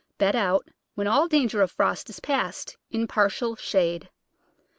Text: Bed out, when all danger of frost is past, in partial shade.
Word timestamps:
Bed 0.17 0.35
out, 0.35 0.67
when 0.95 1.05
all 1.05 1.27
danger 1.27 1.61
of 1.61 1.69
frost 1.69 2.09
is 2.09 2.19
past, 2.19 2.75
in 2.89 3.05
partial 3.05 3.55
shade. 3.55 4.09